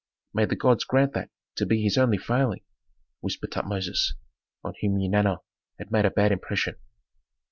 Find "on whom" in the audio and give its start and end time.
4.63-4.97